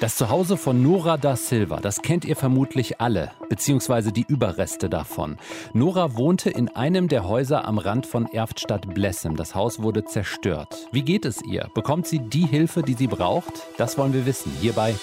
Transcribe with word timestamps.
Das 0.00 0.16
Zuhause 0.16 0.56
von 0.56 0.82
Nora 0.82 1.16
da 1.16 1.36
Silva, 1.36 1.80
das 1.80 2.02
kennt 2.02 2.24
ihr 2.24 2.36
vermutlich 2.36 3.00
alle, 3.00 3.32
beziehungsweise 3.48 4.12
die 4.12 4.26
Überreste 4.28 4.90
davon. 4.90 5.38
Nora 5.72 6.16
wohnte 6.16 6.50
in 6.50 6.68
einem 6.68 7.08
der 7.08 7.26
Häuser 7.26 7.64
am 7.64 7.78
Rand 7.78 8.06
von 8.06 8.26
Erftstadt-Blessem. 8.26 9.36
Das 9.36 9.54
Haus 9.54 9.80
wurde 9.80 10.04
zerstört. 10.04 10.88
Wie 10.92 11.02
geht 11.02 11.24
es 11.24 11.42
ihr? 11.42 11.70
Bekommt 11.74 12.06
sie 12.06 12.18
die 12.18 12.46
Hilfe, 12.46 12.82
die 12.82 12.94
sie 12.94 13.06
braucht? 13.06 13.52
Das 13.78 13.96
wollen 13.96 14.12
wir 14.12 14.26
wissen, 14.26 14.52
hierbei 14.60 14.94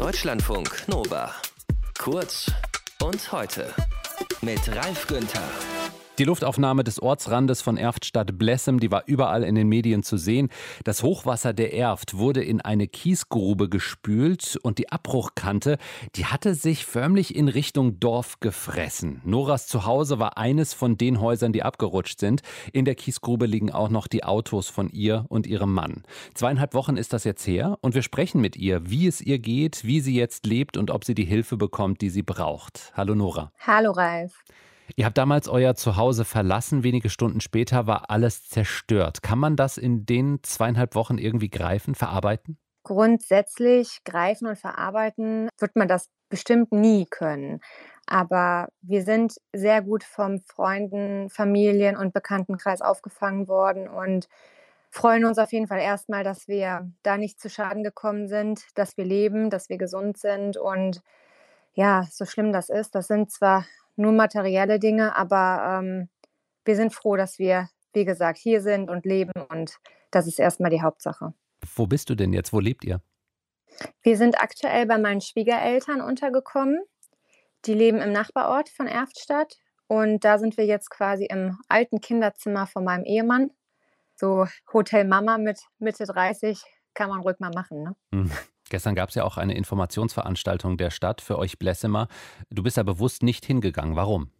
Deutschlandfunk 0.00 0.88
Nova. 0.88 1.30
Kurz 1.98 2.50
und 3.02 3.32
heute 3.32 3.66
mit 4.40 4.60
Ralf 4.74 5.06
Günther. 5.06 5.42
Die 6.20 6.26
Luftaufnahme 6.26 6.84
des 6.84 7.00
Ortsrandes 7.00 7.62
von 7.62 7.78
Erftstadt-Blessem, 7.78 8.78
die 8.78 8.90
war 8.90 9.04
überall 9.06 9.42
in 9.42 9.54
den 9.54 9.68
Medien 9.68 10.02
zu 10.02 10.18
sehen. 10.18 10.50
Das 10.84 11.02
Hochwasser 11.02 11.54
der 11.54 11.72
Erft 11.72 12.18
wurde 12.18 12.44
in 12.44 12.60
eine 12.60 12.88
Kiesgrube 12.88 13.70
gespült 13.70 14.58
und 14.62 14.76
die 14.76 14.92
Abbruchkante, 14.92 15.78
die 16.16 16.26
hatte 16.26 16.54
sich 16.54 16.84
förmlich 16.84 17.34
in 17.34 17.48
Richtung 17.48 18.00
Dorf 18.00 18.38
gefressen. 18.40 19.22
Noras 19.24 19.66
Zuhause 19.66 20.18
war 20.18 20.36
eines 20.36 20.74
von 20.74 20.98
den 20.98 21.22
Häusern, 21.22 21.54
die 21.54 21.62
abgerutscht 21.62 22.20
sind. 22.20 22.42
In 22.74 22.84
der 22.84 22.96
Kiesgrube 22.96 23.46
liegen 23.46 23.72
auch 23.72 23.88
noch 23.88 24.06
die 24.06 24.22
Autos 24.22 24.68
von 24.68 24.90
ihr 24.90 25.24
und 25.30 25.46
ihrem 25.46 25.72
Mann. 25.72 26.02
Zweieinhalb 26.34 26.74
Wochen 26.74 26.98
ist 26.98 27.14
das 27.14 27.24
jetzt 27.24 27.46
her 27.46 27.78
und 27.80 27.94
wir 27.94 28.02
sprechen 28.02 28.42
mit 28.42 28.56
ihr, 28.56 28.90
wie 28.90 29.06
es 29.06 29.22
ihr 29.22 29.38
geht, 29.38 29.84
wie 29.84 30.00
sie 30.00 30.16
jetzt 30.16 30.44
lebt 30.44 30.76
und 30.76 30.90
ob 30.90 31.06
sie 31.06 31.14
die 31.14 31.24
Hilfe 31.24 31.56
bekommt, 31.56 32.02
die 32.02 32.10
sie 32.10 32.22
braucht. 32.22 32.92
Hallo 32.94 33.14
Nora. 33.14 33.52
Hallo 33.58 33.92
Ralf. 33.92 34.44
Ihr 34.96 35.04
habt 35.04 35.18
damals 35.18 35.48
euer 35.48 35.74
Zuhause 35.74 36.24
verlassen, 36.24 36.82
wenige 36.82 37.10
Stunden 37.10 37.40
später 37.40 37.86
war 37.86 38.10
alles 38.10 38.48
zerstört. 38.48 39.22
Kann 39.22 39.38
man 39.38 39.56
das 39.56 39.78
in 39.78 40.06
den 40.06 40.42
zweieinhalb 40.42 40.94
Wochen 40.94 41.18
irgendwie 41.18 41.50
greifen, 41.50 41.94
verarbeiten? 41.94 42.58
Grundsätzlich 42.82 44.00
greifen 44.04 44.46
und 44.46 44.58
verarbeiten 44.58 45.48
wird 45.58 45.76
man 45.76 45.88
das 45.88 46.08
bestimmt 46.28 46.72
nie 46.72 47.06
können. 47.06 47.60
Aber 48.06 48.68
wir 48.80 49.02
sind 49.02 49.34
sehr 49.52 49.82
gut 49.82 50.02
vom 50.02 50.40
Freunden, 50.40 51.28
Familien 51.30 51.96
und 51.96 52.12
Bekanntenkreis 52.12 52.80
aufgefangen 52.80 53.46
worden 53.48 53.88
und 53.88 54.28
freuen 54.90 55.24
uns 55.24 55.38
auf 55.38 55.52
jeden 55.52 55.68
Fall 55.68 55.80
erstmal, 55.80 56.24
dass 56.24 56.48
wir 56.48 56.90
da 57.02 57.16
nicht 57.16 57.40
zu 57.40 57.48
Schaden 57.48 57.84
gekommen 57.84 58.28
sind, 58.28 58.62
dass 58.74 58.96
wir 58.96 59.04
leben, 59.04 59.50
dass 59.50 59.68
wir 59.68 59.78
gesund 59.78 60.18
sind 60.18 60.56
und 60.56 61.02
ja, 61.74 62.04
so 62.10 62.24
schlimm 62.24 62.52
das 62.52 62.68
ist, 62.68 62.94
das 62.94 63.06
sind 63.06 63.30
zwar 63.30 63.64
nur 64.00 64.12
materielle 64.12 64.78
Dinge, 64.78 65.14
aber 65.16 65.80
ähm, 65.82 66.08
wir 66.64 66.76
sind 66.76 66.92
froh, 66.92 67.16
dass 67.16 67.38
wir, 67.38 67.68
wie 67.92 68.04
gesagt, 68.04 68.38
hier 68.38 68.60
sind 68.60 68.90
und 68.90 69.04
leben 69.04 69.32
und 69.48 69.76
das 70.10 70.26
ist 70.26 70.40
erstmal 70.40 70.70
die 70.70 70.82
Hauptsache. 70.82 71.32
Wo 71.74 71.86
bist 71.86 72.10
du 72.10 72.14
denn 72.14 72.32
jetzt? 72.32 72.52
Wo 72.52 72.60
lebt 72.60 72.84
ihr? 72.84 73.00
Wir 74.02 74.16
sind 74.16 74.40
aktuell 74.40 74.86
bei 74.86 74.98
meinen 74.98 75.20
Schwiegereltern 75.20 76.00
untergekommen. 76.00 76.80
Die 77.66 77.74
leben 77.74 77.98
im 77.98 78.12
Nachbarort 78.12 78.68
von 78.68 78.86
Erftstadt 78.86 79.56
und 79.86 80.24
da 80.24 80.38
sind 80.38 80.56
wir 80.56 80.64
jetzt 80.64 80.90
quasi 80.90 81.26
im 81.26 81.58
alten 81.68 82.00
Kinderzimmer 82.00 82.66
von 82.66 82.84
meinem 82.84 83.04
Ehemann. 83.04 83.50
So 84.16 84.46
Hotel 84.72 85.04
Mama 85.04 85.38
mit 85.38 85.60
Mitte 85.78 86.04
30 86.04 86.62
kann 86.94 87.10
man 87.10 87.20
ruhig 87.20 87.38
mal 87.38 87.50
machen. 87.54 87.82
Ne? 87.82 87.96
Gestern 88.70 88.94
gab 88.94 89.10
es 89.10 89.16
ja 89.16 89.24
auch 89.24 89.36
eine 89.36 89.54
Informationsveranstaltung 89.54 90.78
der 90.78 90.90
Stadt 90.90 91.20
für 91.20 91.38
euch 91.38 91.58
Blessemer. 91.58 92.08
Du 92.50 92.62
bist 92.62 92.78
da 92.78 92.82
bewusst 92.82 93.22
nicht 93.22 93.44
hingegangen. 93.44 93.96
Warum? 93.96 94.30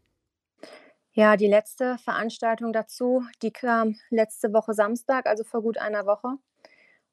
Ja, 1.12 1.36
die 1.36 1.48
letzte 1.48 1.98
Veranstaltung 1.98 2.72
dazu, 2.72 3.24
die 3.42 3.50
kam 3.50 3.96
letzte 4.08 4.52
Woche 4.52 4.72
Samstag, 4.72 5.26
also 5.26 5.42
vor 5.42 5.62
gut 5.62 5.76
einer 5.76 6.06
Woche. 6.06 6.36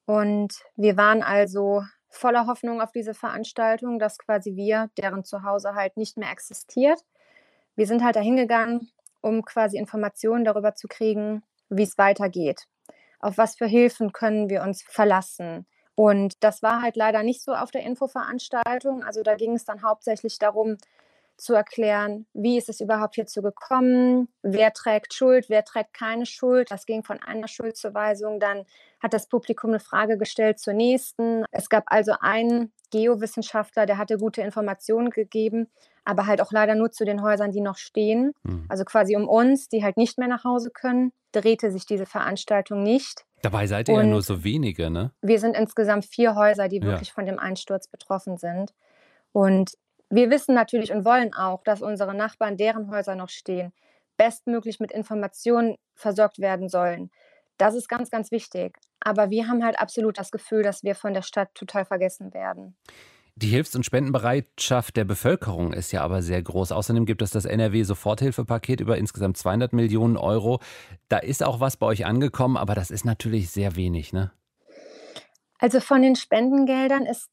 Und 0.06 0.62
wir 0.76 0.96
waren 0.96 1.22
also 1.22 1.82
voller 2.08 2.46
Hoffnung 2.46 2.80
auf 2.80 2.92
diese 2.92 3.12
Veranstaltung, 3.12 3.98
dass 3.98 4.18
quasi 4.18 4.54
wir, 4.54 4.88
deren 4.96 5.24
Zuhause 5.24 5.74
halt 5.74 5.96
nicht 5.96 6.16
mehr 6.16 6.30
existiert. 6.30 7.00
Wir 7.74 7.86
sind 7.86 8.04
halt 8.04 8.16
dahin 8.16 8.36
gegangen, 8.36 8.88
um 9.20 9.44
quasi 9.44 9.76
Informationen 9.76 10.44
darüber 10.44 10.74
zu 10.74 10.86
kriegen, 10.86 11.42
wie 11.68 11.82
es 11.82 11.98
weitergeht. 11.98 12.68
Auf 13.18 13.36
was 13.36 13.56
für 13.56 13.66
Hilfen 13.66 14.12
können 14.12 14.48
wir 14.48 14.62
uns 14.62 14.82
verlassen? 14.82 15.66
Und 15.98 16.44
das 16.44 16.62
war 16.62 16.80
halt 16.80 16.94
leider 16.94 17.24
nicht 17.24 17.42
so 17.42 17.54
auf 17.54 17.72
der 17.72 17.82
Infoveranstaltung. 17.82 19.02
Also 19.02 19.24
da 19.24 19.34
ging 19.34 19.56
es 19.56 19.64
dann 19.64 19.82
hauptsächlich 19.82 20.38
darum, 20.38 20.76
zu 21.36 21.54
erklären, 21.54 22.26
wie 22.34 22.56
ist 22.56 22.68
es 22.68 22.80
überhaupt 22.80 23.16
hierzu 23.16 23.42
gekommen, 23.42 24.28
wer 24.42 24.72
trägt 24.72 25.12
Schuld, 25.12 25.48
wer 25.48 25.64
trägt 25.64 25.94
keine 25.94 26.24
Schuld. 26.24 26.70
Das 26.70 26.86
ging 26.86 27.02
von 27.02 27.20
einer 27.20 27.48
Schuldzuweisung, 27.48 28.38
dann 28.38 28.64
hat 29.02 29.12
das 29.12 29.28
Publikum 29.28 29.70
eine 29.70 29.80
Frage 29.80 30.18
gestellt 30.18 30.60
zur 30.60 30.74
nächsten. 30.74 31.44
Es 31.50 31.68
gab 31.68 31.84
also 31.86 32.14
einen 32.20 32.72
Geowissenschaftler, 32.90 33.86
der 33.86 33.98
hatte 33.98 34.18
gute 34.18 34.42
Informationen 34.42 35.10
gegeben, 35.10 35.68
aber 36.04 36.26
halt 36.26 36.40
auch 36.40 36.52
leider 36.52 36.74
nur 36.74 36.90
zu 36.90 37.04
den 37.04 37.22
Häusern, 37.22 37.52
die 37.52 37.60
noch 37.60 37.76
stehen. 37.76 38.32
Mhm. 38.42 38.66
Also 38.68 38.84
quasi 38.84 39.16
um 39.16 39.28
uns, 39.28 39.68
die 39.68 39.84
halt 39.84 39.96
nicht 39.96 40.18
mehr 40.18 40.28
nach 40.28 40.44
Hause 40.44 40.70
können, 40.70 41.12
drehte 41.32 41.70
sich 41.70 41.86
diese 41.86 42.06
Veranstaltung 42.06 42.82
nicht. 42.82 43.24
Dabei 43.42 43.66
seid 43.66 43.88
ihr 43.88 43.94
Und 43.94 44.00
ja 44.00 44.06
nur 44.06 44.22
so 44.22 44.42
wenige, 44.42 44.90
ne? 44.90 45.12
Wir 45.22 45.38
sind 45.38 45.56
insgesamt 45.56 46.06
vier 46.06 46.34
Häuser, 46.34 46.68
die 46.68 46.82
wirklich 46.82 47.08
ja. 47.08 47.14
von 47.14 47.26
dem 47.26 47.38
Einsturz 47.38 47.86
betroffen 47.86 48.36
sind. 48.36 48.74
Und 49.32 49.72
wir 50.10 50.30
wissen 50.30 50.54
natürlich 50.54 50.92
und 50.92 51.04
wollen 51.04 51.34
auch, 51.34 51.62
dass 51.62 51.82
unsere 51.82 52.14
Nachbarn, 52.14 52.56
deren 52.56 52.90
Häuser 52.90 53.14
noch 53.14 53.28
stehen, 53.28 53.72
bestmöglich 54.16 54.80
mit 54.80 54.90
Informationen 54.90 55.76
versorgt 55.94 56.38
werden 56.38 56.68
sollen. 56.68 57.10
Das 57.58 57.74
ist 57.74 57.88
ganz, 57.88 58.10
ganz 58.10 58.30
wichtig. 58.30 58.76
Aber 59.00 59.30
wir 59.30 59.48
haben 59.48 59.64
halt 59.64 59.78
absolut 59.78 60.18
das 60.18 60.30
Gefühl, 60.30 60.62
dass 60.62 60.82
wir 60.84 60.94
von 60.94 61.12
der 61.12 61.22
Stadt 61.22 61.54
total 61.54 61.84
vergessen 61.84 62.32
werden. 62.32 62.76
Die 63.40 63.48
Hilfs- 63.48 63.76
und 63.76 63.84
Spendenbereitschaft 63.84 64.96
der 64.96 65.04
Bevölkerung 65.04 65.72
ist 65.72 65.92
ja 65.92 66.02
aber 66.02 66.22
sehr 66.22 66.42
groß. 66.42 66.72
Außerdem 66.72 67.06
gibt 67.06 67.22
es 67.22 67.30
das 67.30 67.44
NRW-Soforthilfepaket 67.44 68.80
über 68.80 68.98
insgesamt 68.98 69.36
200 69.36 69.72
Millionen 69.72 70.16
Euro. 70.16 70.60
Da 71.08 71.18
ist 71.18 71.44
auch 71.44 71.60
was 71.60 71.76
bei 71.76 71.86
euch 71.86 72.04
angekommen, 72.04 72.56
aber 72.56 72.74
das 72.74 72.90
ist 72.90 73.04
natürlich 73.04 73.50
sehr 73.50 73.76
wenig, 73.76 74.12
ne? 74.12 74.32
Also 75.60 75.78
von 75.78 76.02
den 76.02 76.16
Spendengeldern 76.16 77.06
ist 77.06 77.30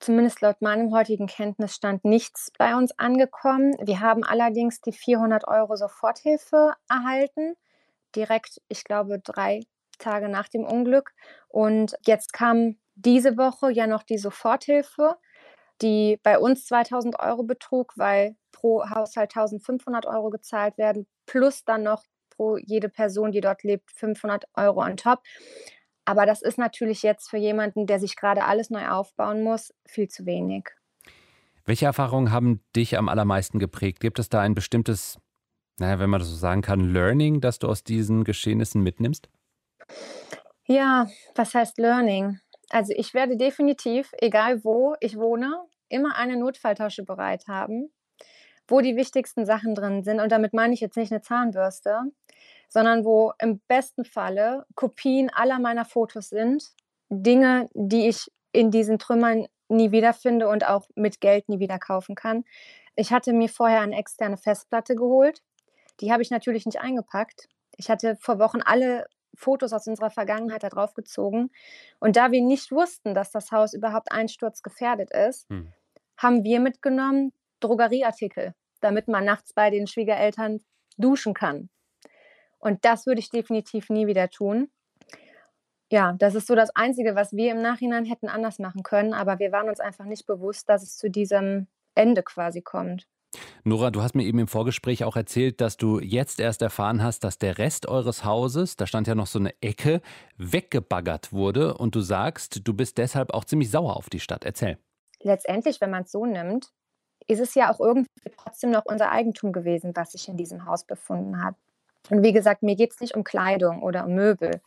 zumindest 0.00 0.40
laut 0.40 0.62
meinem 0.62 0.92
heutigen 0.92 1.26
Kenntnisstand 1.26 2.04
nichts 2.06 2.50
bei 2.58 2.74
uns 2.74 2.98
angekommen. 2.98 3.74
Wir 3.82 4.00
haben 4.00 4.24
allerdings 4.24 4.80
die 4.80 4.92
400 4.92 5.46
Euro 5.46 5.76
Soforthilfe 5.76 6.72
erhalten, 6.88 7.54
direkt, 8.12 8.60
ich 8.68 8.84
glaube, 8.84 9.18
drei 9.18 9.60
Tage 9.98 10.28
nach 10.28 10.48
dem 10.48 10.64
Unglück. 10.64 11.12
Und 11.48 11.94
jetzt 12.06 12.32
kam 12.32 12.76
diese 12.94 13.36
Woche 13.36 13.70
ja 13.70 13.86
noch 13.86 14.02
die 14.02 14.18
Soforthilfe, 14.18 15.16
die 15.80 16.18
bei 16.22 16.38
uns 16.38 16.66
2000 16.66 17.18
Euro 17.20 17.42
betrug, 17.42 17.92
weil 17.96 18.36
pro 18.52 18.88
Haushalt 18.88 19.34
1500 19.34 20.06
Euro 20.06 20.30
gezahlt 20.30 20.78
werden, 20.78 21.06
plus 21.26 21.64
dann 21.64 21.82
noch 21.82 22.04
pro 22.30 22.56
jede 22.56 22.88
Person, 22.88 23.32
die 23.32 23.40
dort 23.40 23.62
lebt, 23.62 23.90
500 23.92 24.44
Euro 24.54 24.82
on 24.82 24.96
top. 24.96 25.22
Aber 26.04 26.26
das 26.26 26.42
ist 26.42 26.58
natürlich 26.58 27.02
jetzt 27.02 27.30
für 27.30 27.36
jemanden, 27.36 27.86
der 27.86 28.00
sich 28.00 28.16
gerade 28.16 28.44
alles 28.44 28.70
neu 28.70 28.88
aufbauen 28.88 29.42
muss, 29.42 29.72
viel 29.86 30.08
zu 30.08 30.26
wenig. 30.26 30.68
Welche 31.64 31.86
Erfahrungen 31.86 32.32
haben 32.32 32.60
dich 32.74 32.98
am 32.98 33.08
allermeisten 33.08 33.60
geprägt? 33.60 34.00
Gibt 34.00 34.18
es 34.18 34.28
da 34.28 34.40
ein 34.40 34.54
bestimmtes, 34.54 35.18
naja, 35.78 35.98
wenn 35.98 36.10
man 36.10 36.20
das 36.20 36.28
so 36.28 36.36
sagen 36.36 36.62
kann, 36.62 36.92
Learning, 36.92 37.40
das 37.40 37.58
du 37.58 37.68
aus 37.68 37.84
diesen 37.84 38.24
Geschehnissen 38.24 38.82
mitnimmst? 38.82 39.28
Ja, 40.66 41.08
was 41.34 41.54
heißt 41.54 41.78
Learning? 41.78 42.38
Also 42.70 42.92
ich 42.96 43.14
werde 43.14 43.36
definitiv, 43.36 44.12
egal 44.18 44.64
wo 44.64 44.94
ich 45.00 45.16
wohne, 45.16 45.64
immer 45.88 46.16
eine 46.16 46.36
Notfalltasche 46.36 47.04
bereit 47.04 47.46
haben, 47.48 47.92
wo 48.66 48.80
die 48.80 48.96
wichtigsten 48.96 49.44
Sachen 49.44 49.74
drin 49.74 50.02
sind. 50.02 50.20
Und 50.20 50.32
damit 50.32 50.54
meine 50.54 50.72
ich 50.72 50.80
jetzt 50.80 50.96
nicht 50.96 51.12
eine 51.12 51.20
Zahnbürste, 51.20 52.00
sondern 52.68 53.04
wo 53.04 53.32
im 53.38 53.60
besten 53.68 54.04
Falle 54.04 54.64
Kopien 54.74 55.30
aller 55.30 55.58
meiner 55.58 55.84
Fotos 55.84 56.30
sind, 56.30 56.72
Dinge, 57.10 57.68
die 57.74 58.08
ich 58.08 58.30
in 58.52 58.70
diesen 58.70 58.98
Trümmern 58.98 59.46
nie 59.68 59.90
wiederfinde 59.90 60.48
und 60.48 60.66
auch 60.66 60.88
mit 60.94 61.20
Geld 61.20 61.48
nie 61.48 61.58
wieder 61.58 61.78
kaufen 61.78 62.14
kann. 62.14 62.44
Ich 62.94 63.12
hatte 63.12 63.32
mir 63.32 63.48
vorher 63.48 63.80
eine 63.80 63.96
externe 63.96 64.36
Festplatte 64.36 64.94
geholt. 64.94 65.42
Die 66.00 66.12
habe 66.12 66.22
ich 66.22 66.30
natürlich 66.30 66.66
nicht 66.66 66.80
eingepackt. 66.80 67.48
Ich 67.76 67.90
hatte 67.90 68.16
vor 68.16 68.38
Wochen 68.38 68.60
alle 68.62 69.06
Fotos 69.34 69.72
aus 69.72 69.86
unserer 69.86 70.10
Vergangenheit 70.10 70.62
da 70.62 70.68
drauf 70.68 70.94
gezogen. 70.94 71.50
Und 72.00 72.16
da 72.16 72.32
wir 72.32 72.42
nicht 72.42 72.70
wussten, 72.70 73.14
dass 73.14 73.30
das 73.30 73.50
Haus 73.50 73.72
überhaupt 73.72 74.12
einsturzgefährdet 74.12 75.10
ist, 75.10 75.48
hm. 75.48 75.72
haben 76.16 76.44
wir 76.44 76.60
mitgenommen 76.60 77.32
Drogerieartikel, 77.60 78.54
damit 78.80 79.08
man 79.08 79.24
nachts 79.24 79.52
bei 79.54 79.70
den 79.70 79.86
Schwiegereltern 79.86 80.60
duschen 80.98 81.34
kann. 81.34 81.70
Und 82.58 82.84
das 82.84 83.06
würde 83.06 83.20
ich 83.20 83.30
definitiv 83.30 83.90
nie 83.90 84.06
wieder 84.06 84.28
tun. 84.28 84.70
Ja, 85.90 86.14
das 86.18 86.34
ist 86.34 86.46
so 86.46 86.54
das 86.54 86.74
Einzige, 86.74 87.14
was 87.14 87.32
wir 87.32 87.50
im 87.50 87.60
Nachhinein 87.60 88.04
hätten 88.04 88.28
anders 88.28 88.58
machen 88.58 88.82
können, 88.82 89.12
aber 89.12 89.38
wir 89.38 89.52
waren 89.52 89.68
uns 89.68 89.80
einfach 89.80 90.06
nicht 90.06 90.26
bewusst, 90.26 90.68
dass 90.68 90.82
es 90.82 90.96
zu 90.96 91.10
diesem 91.10 91.66
Ende 91.94 92.22
quasi 92.22 92.62
kommt. 92.62 93.06
Nora, 93.64 93.92
du 93.92 94.02
hast 94.02 94.16
mir 94.16 94.24
eben 94.24 94.40
im 94.40 94.48
Vorgespräch 94.48 95.04
auch 95.04 95.14
erzählt, 95.14 95.60
dass 95.60 95.76
du 95.76 96.00
jetzt 96.00 96.40
erst 96.40 96.62
erfahren 96.62 97.00
hast, 97.00 97.22
dass 97.22 97.38
der 97.38 97.58
Rest 97.58 97.86
eures 97.86 98.24
Hauses, 98.24 98.76
da 98.76 98.88
stand 98.88 99.06
ja 99.06 99.14
noch 99.14 99.28
so 99.28 99.38
eine 99.38 99.54
Ecke, 99.62 100.00
weggebaggert 100.36 101.32
wurde. 101.32 101.74
Und 101.74 101.94
du 101.94 102.00
sagst, 102.00 102.66
du 102.66 102.74
bist 102.74 102.98
deshalb 102.98 103.32
auch 103.32 103.44
ziemlich 103.44 103.70
sauer 103.70 103.96
auf 103.96 104.10
die 104.10 104.18
Stadt. 104.18 104.44
Erzähl. 104.44 104.78
Letztendlich, 105.20 105.80
wenn 105.80 105.90
man 105.90 106.02
es 106.02 106.10
so 106.10 106.26
nimmt, 106.26 106.72
ist 107.28 107.38
es 107.38 107.54
ja 107.54 107.72
auch 107.72 107.78
irgendwie 107.78 108.08
trotzdem 108.36 108.72
noch 108.72 108.84
unser 108.84 109.12
Eigentum 109.12 109.52
gewesen, 109.52 109.92
was 109.94 110.10
sich 110.10 110.28
in 110.28 110.36
diesem 110.36 110.66
Haus 110.66 110.84
befunden 110.84 111.40
hat. 111.44 111.54
Und 112.10 112.24
wie 112.24 112.32
gesagt, 112.32 112.64
mir 112.64 112.74
geht 112.74 112.92
es 112.92 113.00
nicht 113.00 113.14
um 113.14 113.22
Kleidung 113.22 113.84
oder 113.84 114.06
um 114.06 114.14
Möbel. 114.14 114.60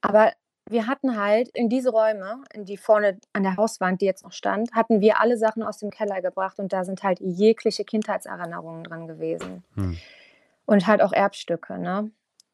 Aber 0.00 0.32
wir 0.68 0.86
hatten 0.86 1.20
halt 1.20 1.48
in 1.48 1.68
diese 1.68 1.90
Räume, 1.90 2.42
in 2.52 2.64
die 2.64 2.76
vorne 2.76 3.18
an 3.32 3.42
der 3.42 3.56
Hauswand, 3.56 4.00
die 4.00 4.06
jetzt 4.06 4.24
noch 4.24 4.32
stand, 4.32 4.72
hatten 4.72 5.00
wir 5.00 5.20
alle 5.20 5.36
Sachen 5.36 5.62
aus 5.62 5.78
dem 5.78 5.90
Keller 5.90 6.22
gebracht 6.22 6.58
und 6.58 6.72
da 6.72 6.84
sind 6.84 7.02
halt 7.02 7.18
jegliche 7.20 7.84
Kindheitserinnerungen 7.84 8.84
drin 8.84 9.06
gewesen. 9.06 9.64
Hm. 9.74 9.96
Und 10.66 10.86
halt 10.86 11.02
auch 11.02 11.12
Erbstücke, 11.12 11.78
ne? 11.78 12.10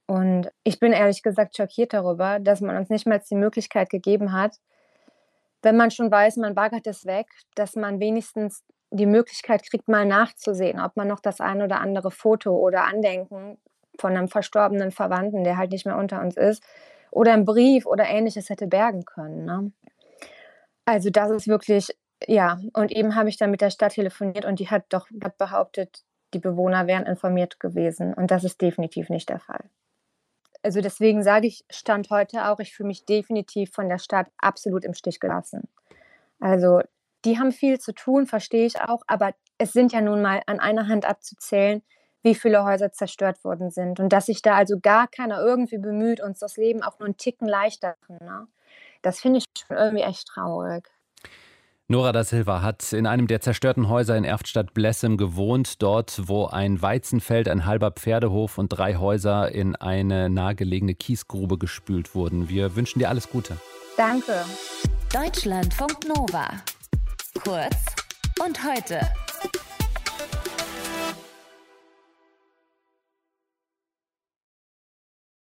Und 0.07 0.53
ich 0.63 0.79
bin 0.79 0.93
ehrlich 0.93 1.23
gesagt 1.23 1.57
schockiert 1.57 1.93
darüber, 1.93 2.39
dass 2.39 2.61
man 2.61 2.77
uns 2.77 2.89
nicht 2.89 3.07
mal 3.07 3.21
die 3.29 3.35
Möglichkeit 3.35 3.91
gegeben 3.91 4.33
hat, 4.33 4.59
wenn 5.63 5.77
man 5.77 5.91
schon 5.91 6.11
weiß, 6.11 6.37
man 6.37 6.55
baggert 6.55 6.87
es 6.87 7.07
weg, 7.07 7.27
dass 7.57 7.75
man 7.75 7.99
wenigstens 7.99 8.63
die 8.91 9.07
Möglichkeit 9.07 9.69
kriegt, 9.69 9.89
mal 9.89 10.07
nachzusehen, 10.07 10.81
ob 10.81 10.97
man 10.97 11.09
noch 11.09 11.19
das 11.19 11.41
ein 11.41 11.61
oder 11.61 11.81
andere 11.81 12.13
Foto 12.13 12.57
oder 12.57 12.85
Andenken 12.85 13.59
von 13.99 14.17
einem 14.17 14.29
verstorbenen 14.29 14.93
Verwandten, 14.93 15.43
der 15.43 15.57
halt 15.57 15.73
nicht 15.73 15.85
mehr 15.85 15.97
unter 15.97 16.21
uns 16.21 16.37
ist, 16.37 16.63
oder 17.17 17.33
einen 17.33 17.47
Brief 17.47 17.87
oder 17.87 18.05
ähnliches 18.05 18.51
hätte 18.51 18.67
bergen 18.67 19.07
können. 19.07 19.47
Ne? 19.47 19.73
Also 20.85 21.09
das 21.09 21.31
ist 21.31 21.49
wirklich, 21.49 21.89
ja, 22.27 22.61
und 22.75 22.93
eben 22.93 23.15
habe 23.15 23.31
ich 23.31 23.39
dann 23.39 23.51
mit 23.51 23.63
der 23.63 23.71
Stadt 23.71 23.95
telefoniert 23.95 24.45
und 24.45 24.61
die 24.61 24.69
hat 24.69 24.85
doch 24.91 25.09
behauptet, 25.39 26.05
die 26.35 26.39
Bewohner 26.39 26.87
wären 26.87 27.07
informiert 27.07 27.59
gewesen 27.59 28.13
und 28.13 28.31
das 28.31 28.45
ist 28.45 28.61
definitiv 28.61 29.09
nicht 29.09 29.31
der 29.31 29.41
Fall. 29.41 29.71
Also 30.63 30.83
deswegen 30.83 31.23
sage 31.23 31.47
ich, 31.47 31.65
stand 31.71 32.11
heute 32.11 32.49
auch, 32.49 32.61
ich 32.61 32.75
fühle 32.75 32.89
mich 32.89 33.07
definitiv 33.07 33.73
von 33.73 33.89
der 33.89 33.99
Stadt 33.99 34.27
absolut 34.37 34.85
im 34.85 34.93
Stich 34.93 35.19
gelassen. 35.19 35.69
Also 36.39 36.83
die 37.25 37.39
haben 37.39 37.53
viel 37.53 37.81
zu 37.81 37.95
tun, 37.95 38.27
verstehe 38.27 38.67
ich 38.67 38.79
auch, 38.83 39.03
aber 39.07 39.33
es 39.57 39.73
sind 39.73 39.95
ja 39.95 40.03
nun 40.03 40.21
mal 40.21 40.43
an 40.47 40.61
einer 40.61 40.87
Hand 40.87 41.09
abzuzählen, 41.09 41.83
wie 42.27 42.35
viele 42.35 42.65
Häuser 42.65 42.93
zerstört 42.93 43.45
worden 43.45 43.71
sind. 43.71 44.01
Und 44.01 44.13
dass 44.13 44.27
sich 44.27 44.43
da 44.43 44.57
also 44.57 44.79
gar 44.83 45.07
keiner 45.07 45.41
irgendwie 45.41 45.79
bemüht, 45.79 46.21
uns 46.21 46.41
das 46.41 46.57
Leben 46.57 46.83
auch 46.83 46.99
nur 46.99 47.07
einen 47.07 47.17
Ticken 47.17 47.47
leichter 47.47 47.95
zu 48.05 48.13
machen. 48.15 48.27
Ne? 48.27 48.47
Das 49.01 49.21
finde 49.21 49.39
ich 49.39 49.45
schon 49.57 49.77
irgendwie 49.77 50.03
echt 50.03 50.27
traurig. 50.27 50.91
Nora 51.89 52.11
da 52.11 52.25
Silva 52.25 52.63
hat 52.63 52.93
in 52.93 53.07
einem 53.07 53.29
der 53.29 53.41
zerstörten 53.41 53.89
Häuser 53.89 54.17
in 54.17 54.25
Erftstadt-Blessem 54.25 55.17
gewohnt, 55.17 55.81
dort, 55.83 56.21
wo 56.27 56.47
ein 56.47 56.83
Weizenfeld, 56.83 57.49
ein 57.49 57.65
halber 57.65 57.93
Pferdehof 57.93 58.59
und 58.59 58.71
drei 58.71 58.97
Häuser 58.97 59.53
in 59.53 59.77
eine 59.77 60.29
nahegelegene 60.29 60.97
Kiesgrube 60.97 61.59
gespült 61.59 62.17
wurden. 62.17 62.49
Wir 62.49 62.75
wünschen 62.75 62.99
dir 62.99 63.09
alles 63.09 63.31
Gute. 63.31 63.57
Danke. 63.97 64.45
Deutschlandfunk 65.13 66.09
Nova. 66.09 66.49
Kurz 67.45 67.77
und 68.45 68.65
heute. 68.65 69.01